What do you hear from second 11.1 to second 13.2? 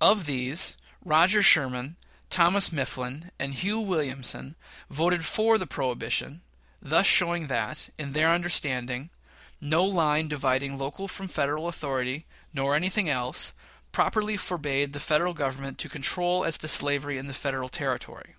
Federal authority, nor anything